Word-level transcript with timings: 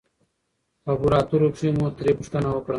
خبرو 0.83 1.13
اترو 1.19 1.47
کښې 1.53 1.69
مو 1.77 1.87
ترې 1.97 2.11
پوښتنه 2.19 2.47
وکړه 2.51 2.69